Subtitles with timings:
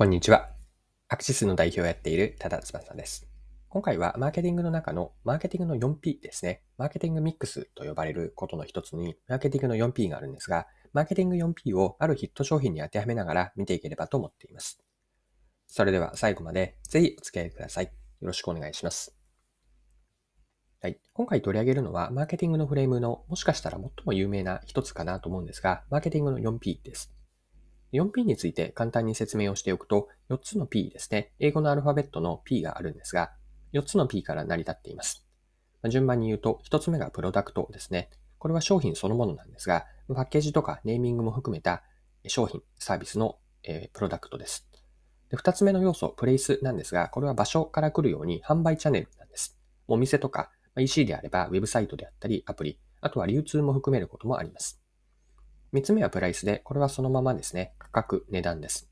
[0.00, 0.48] こんにちは。
[1.10, 3.28] アクシスの代表をやっている多田翼です。
[3.68, 6.62] 今回はマーケティングの中のマーケティングの 4P ですね。
[6.78, 14.80] マーケティングミックスと呼ばれることの一つにマーケティングの 4P があるんですが、マーケティング 4P をあるヒット商品に当てはめながら見ていければと思っています。
[15.66, 17.84] それでは最後までぜひお付き合いください。
[17.84, 17.90] よ
[18.22, 19.14] ろしくお願いします。
[20.80, 20.98] はい。
[21.12, 27.12] 今回取り上げるのは、マーケティングのフレームのもしかしたら最も有名な一つかなと思うんですが、マーケティングの 4P です。
[27.92, 31.32] 4P について簡単に説明をしておくと、4つの P ですね。
[31.38, 33.32] 英語のアルファベットの P があるんですが、
[33.72, 35.26] 4つの P から成り立っています。
[35.88, 38.10] 順番に言うと、1つ目がプロダクトですね。
[38.38, 41.82] これは商品そのものなんですが、パッケージとかネーミングも含めた
[42.26, 44.66] 商品、サービスの、え、プロダクトです。
[45.30, 49.56] で2つ目の要素、プレイスなんですが、これは場所から来るように販売チャンネルなんです。
[49.86, 54.80] お店とか EC であればウェブサイトであったりアプリ、あとは流通も含めることもあります。
[55.72, 57.74] 3つ目はプライスで、これはそのままですね。
[57.92, 58.88] 価格、値段です。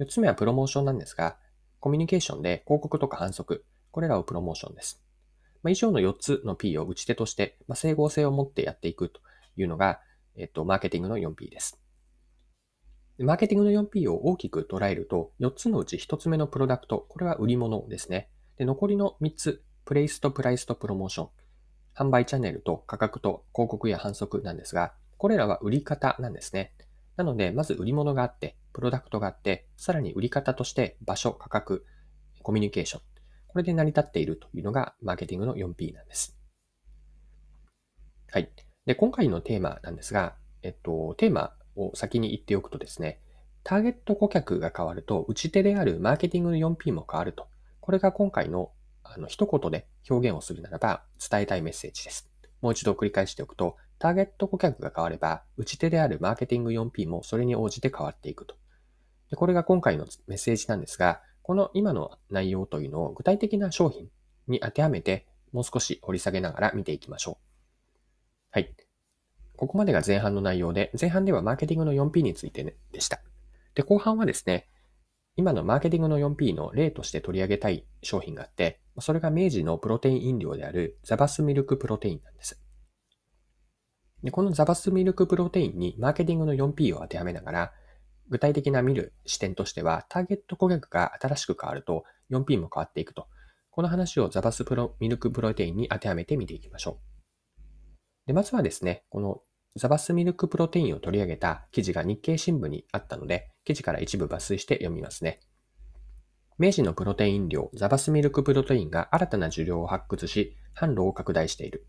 [0.00, 1.36] 4つ目はプロモーションなんですが、
[1.80, 5.02] コミュニケーションで広告とか反則、これらをプロモーションです。
[5.62, 9.20] まあ、以上の4つの P を打ち手として、まあ、整合性を持ってやっていくと
[9.56, 10.00] いうのが、
[10.36, 11.78] えっと、マーケティングの 4P です。
[13.18, 18.30] マーケティングの 4P を大きく捉えると、4つのうち1つ目のプロダクト、これは売り物ですね。
[18.56, 21.28] で残りの3つ、プレイスとプライスとプロモーション、
[21.96, 26.72] 販売チャンネルと価格と広告や反則なんですが、これらは売り方なんですね。
[27.18, 31.84] なので、まず売り物があって、プロダクトがあって、さらに売り方として場所、価格、
[32.44, 33.02] コミュニケーション。
[33.48, 36.38] これで成り立っているというのがマーケティングの 4P なんです。
[38.30, 38.52] はい。
[38.86, 43.20] で、今回のテーマなんですが、えっと、テーマを先に言っておくとですね、
[43.64, 47.48] ターゲット顧客が変わると、打ち手であるマーケティングの 4P も変わると。
[47.80, 48.70] これが今回の
[49.02, 52.30] あの一言で表現をするならば伝えたいメッセージです。
[52.60, 58.56] もう一度繰り返しておくと、ターゲット顧客が変われば、打ち手であるマーケティング 4P もそれに応じて変わっていくと。
[59.30, 64.08] でこれが今回のメッセージなんですが、この今の内容というのを具体的な商品
[64.46, 67.36] に当てはめて、もう少し掘り下げながら見ていきましょう。
[68.50, 68.74] はい。
[69.56, 73.20] ここまでが前半の内容で、前半ではマーケティングの 4P について、でした。
[73.74, 74.68] で、後半はですね、
[75.36, 82.60] 今のマーケティングの 4P の例として取り上げたい商品があって、それが明治のプロテイン飲料であるザバスミルクプロテインなんです。
[84.22, 87.72] で、このザバスミルクプロテインにマーケティングの 4P を当てはめながら、
[88.28, 93.26] 具体的な見る視点としては、ターゲット顧客が新しく変わると 4P も変わっていくと。
[93.70, 96.98] この話をザバスプロミルクプロテインに当てはめてみていきましょ
[98.24, 98.26] う。
[98.26, 99.40] で、まずはですね、この
[99.76, 105.40] ザバスミルクプロテインを取り上げた記事が日経新聞にあったので、記事から一部抜粋して読みますね。
[106.58, 111.86] 明治のプロテイン量ザバスミルクプロテインが新たな受領を発掘し、販路を拡大している。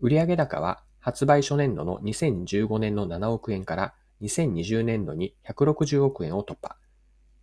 [0.00, 6.76] 売上高は発売初年度の2015年の7億円から2020年度に160億円を突破。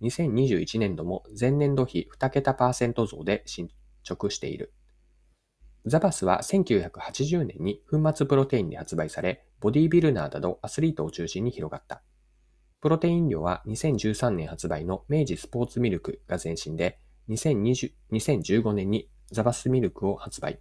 [0.00, 3.68] 2021年度も前年度比2桁パーセント増で進
[4.06, 4.72] 捗している。
[5.86, 12.00] ザバスは1980年に粉末プロテインで発売され、ボディービルダーなどアスリートを中心に広がった。
[12.80, 20.60] プロテイン量は2013年発売の明治スポーツミルクが前身で、2015年にザバスミルクを発売。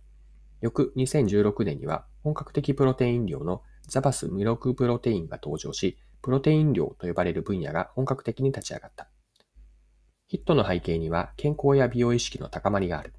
[0.62, 9.08] 翌2016年には本格的プロテイン量のザバスミロクプロテインが登場し、プロテイン量と呼ばれる分野が本格的に立ち上がった。
[10.26, 13.14] ヒットの背景には健康や美容意識の高まりがある。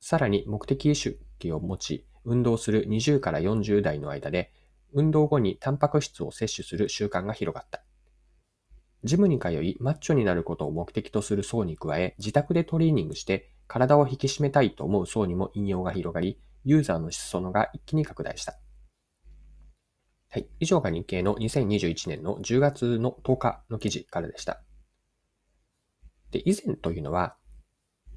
[0.00, 4.50] さらに目的意識を持ち、運動する20から40代の間で、
[4.94, 7.84] 運動後にタンパク質を摂取する習慣が広がった。
[9.04, 18.58] ジムに通い、マッチョになることを目的とする層に加え、自宅でトレーニングして体を引き締めたいと思う層にも引用が広がり、ユーザーの裾野が一気に拡大した。
[20.28, 20.46] はい。
[20.60, 24.62] 以上が日経の2021年の10月の10日の記事からでした。
[26.30, 27.36] で、以前というのは、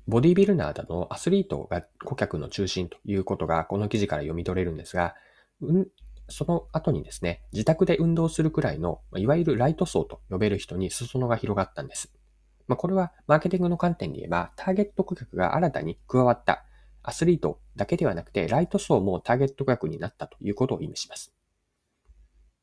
[0.06, 5.16] ボディビルダーなどのアスリートが顧客の中心ということがこの記事から読み取れるんですが、
[5.62, 5.88] うん、
[6.28, 12.12] その後にですね、自宅で運動するくらいの、いわゆるライト層と呼べる人に裾野が広がったんです。
[12.68, 16.66] まあ、これはマーケティングの観点で言えば、ターゲット顧客が新たに加わった
[17.04, 21.34] アスリートだけではなくて、ライト層もターゲット額になったということを意味します。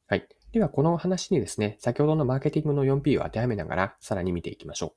[0.07, 0.29] はい。
[0.53, 4.95] では、この話にですね、先ほどのマーケティングの 4P を当てはめながら、さらに見ていきましょ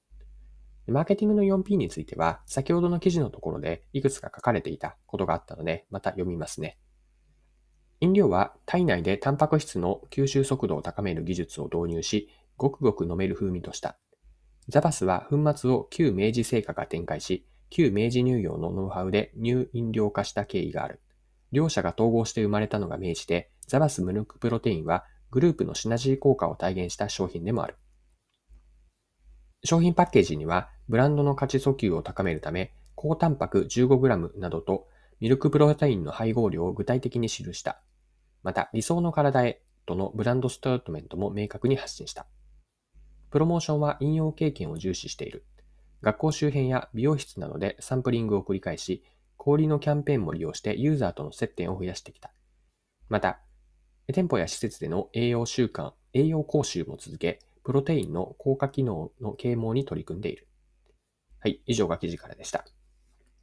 [0.87, 0.91] う。
[0.91, 6.77] マーケティングの 4P については、先ほどの記事のところでいくつか書かれていたことがあったので、また読みますね。
[7.99, 13.97] 飲料は体内でタンパク質の吸収速度を高める技術を導入し、ごくごく飲める風味とした。
[14.69, 20.99] ザバスは粉末を旧明治製菓が展開し、旧明治乳業のノウハウで乳飲料化した経緯がある。
[21.51, 27.75] 両者が統合して生まれたのが明治で、ザバスムルクプロテインはグループのシナジー効果を体現した商品でもある。
[29.63, 34.87] 商品パッケージには、ブランドの価値訴求を高めるため、高タンパク 15g などと
[35.21, 37.81] ミルクプロテインの配合量を具体的に記した。
[38.43, 42.25] また、理想の体へとのブランドステートメントも明確に発信した。
[43.29, 45.45] プロモーションは引用経験を重視している。
[46.01, 49.03] 学校周辺や美容室などでサンプリングを繰り返し、
[49.37, 52.31] 氷のキャンペーンも利用してユーザーとの接点を増やしてきた。
[53.09, 53.41] また、
[54.07, 60.47] 店舗や施設での栄養習慣、栄養講習も続け、プロテインの効果機能の啓蒙に取り組んでいる。
[61.39, 62.65] はい、以上が記事からでした。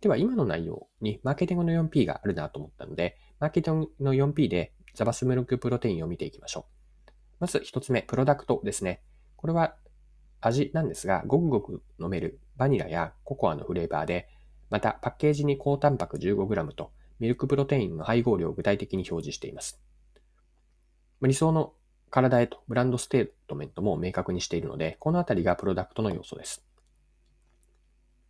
[0.00, 6.66] では、今の内容にマーケティングの 4P があるなと思ったので、マーケティングの 4P でザバスミルクプロテインを見ていきましょ
[7.06, 7.10] う。
[7.40, 9.02] まず1つ目、プロダクトですね。
[9.36, 9.76] これは
[10.40, 14.28] 味なんですが、ごくごく飲めるバニラやココアのフレーバーで、
[14.68, 16.90] またパッケージに高タンパク 15g と
[17.20, 19.80] ミルクプロテインの配合量を具体的に表示しています。
[21.22, 21.72] 理想の
[22.10, 26.64] 体へとブランドステートメントも明確にしているので、このあたりがプロダクトの要素です。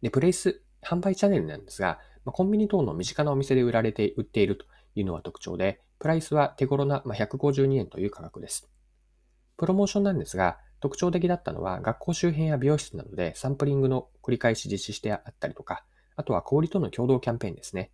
[0.02, 8.68] で、プレイス販売チャンネルなんですが、コンビニ等の身近なお店で売られて売っているというのは特徴で、プライスは手頃な、152円という価格です。
[9.56, 15.84] プロモーションなんですが、特徴的だったのは学校周辺や美容室などでサンプリングの繰り返し実施してあったりとか、
[16.16, 17.90] あとは小売との共同キャンペーンですね。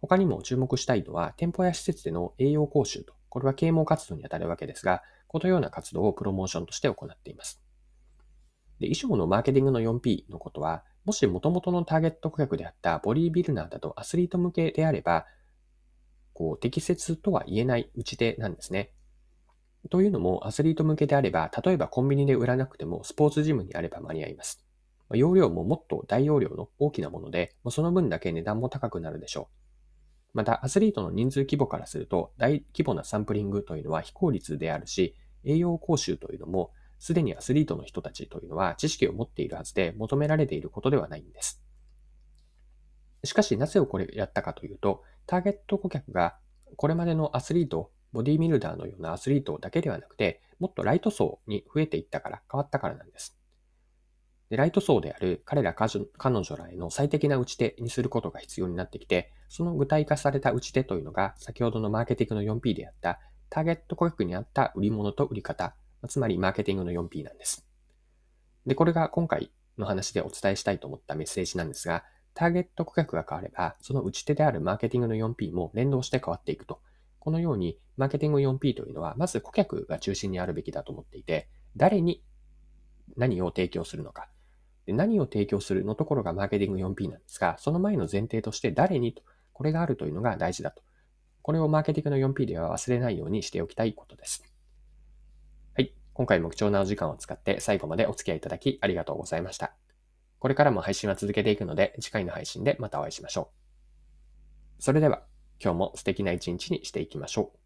[0.00, 7.62] 他にも注目したいのは店舗や施設での栄養講習と、これは啓蒙活動にあたるわけですが、このような活動をプロモーションとして行っています。
[8.80, 15.26] で、以上のマーケティングの 4P のことは、もし元々のターゲット顧客であったボディビルナーだとアスリート向けであれば、
[16.32, 18.90] こう、適切とは言えない打ち手なんですね。
[19.90, 24.64] というのも、アスリート向けであれば、例えばコンビニで売らなくても、スポーツジムにあれば間に合います。
[25.10, 29.56] 容量ももっと大容量の大きなもので、その分だけ値段も高くなるでしょう。
[30.34, 41.60] また、アスリートの人数規模からすると、大規模なサンプリングというのは非効率であるし、栄養講習というのも、すでにアスリートの人たちというのは知識を持っているはずで求められていることではないんです。
[43.24, 46.38] しかし、なぜをこれやったかというと、ターゲット顧客が
[46.76, 53.38] これまでのアスリート、ボディミルダーのようなアスリートだけではなくて、もっとライト層に増えていったから、変わったからなんです。
[54.50, 63.18] でライト層である彼ら彼女らへの最適な打ち手にすることが必要になってきて、その具体化された打ち手というのが、先ほどのマーケティングの 4P であった
[63.48, 65.74] ターゲット顧客に合った売り物と売り方、
[66.08, 67.66] つまりマーケティングの 4P なんです。
[68.66, 72.04] で、これが今回の話でお伝えしたいと思ったメッセージなんですが、
[72.34, 76.80] ターゲット顧客が変われば、その打ち手であるマーケティングの 4P も連動して変わっていくと。
[77.22, 82.20] このように、マーケティング 4P というのは、まず顧客が中心にあるべきだと思っていて、誰に
[83.16, 84.28] 何を提供するのか。
[84.86, 89.22] で何を提供するのところがマーケティング 4P なんですが、その前の前提として誰にと、
[89.52, 90.82] これがあるというのが大事だと。
[91.42, 94.42] これをマーケティングの 4P では忘れないようにしておきたいことです。
[95.74, 99.76] はい今回も貴重なお時間を使って最後までお付き合いいただきありがとうございました。
[100.40, 103.62] これからも配信は続けていくので、次回の配信でまたお会いしましょう。
[104.82, 105.22] それでは、
[105.62, 107.61] 今日も素敵な一日にしていきましょう。